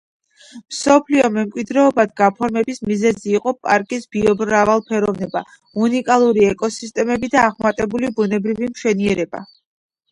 [0.75, 5.45] მსოფლიო მემკვიდრეობად გაფორმების მიზეზი იყო პარკის ბიომრავალფეროვნება,
[5.85, 9.47] უნიკალური ეკოსისტემები და აღმატებული ბუნებრივი მშვენიერება.